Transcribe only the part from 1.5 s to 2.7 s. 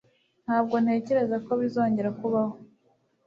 bizongera kubaho.